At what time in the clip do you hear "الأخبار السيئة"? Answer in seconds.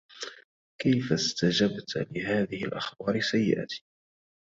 2.65-3.67